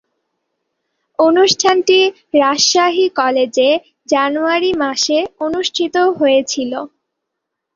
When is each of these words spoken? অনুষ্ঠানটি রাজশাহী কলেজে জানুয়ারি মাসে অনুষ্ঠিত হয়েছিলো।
অনুষ্ঠানটি 1.19 1.99
রাজশাহী 2.35 3.05
কলেজে 3.19 3.69
জানুয়ারি 4.09 4.71
মাসে 4.83 5.17
অনুষ্ঠিত 5.45 5.95
হয়েছিলো। 6.19 6.79